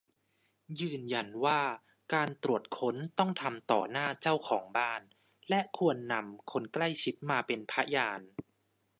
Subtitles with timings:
[0.81, 1.61] ยืนยันว่า
[2.13, 5.01] การตรวจค้นต้องทำต่อหน้าเจ้าของบ้าน
[5.49, 8.21] และควรนำคนใกล้ชิดมาเป็นพยาน